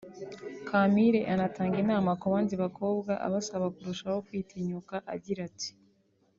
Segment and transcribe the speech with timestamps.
[0.67, 5.69] Kampire anatanga inama ku bandi bakobwa abasaba kurushaho kwitinyuka agira ati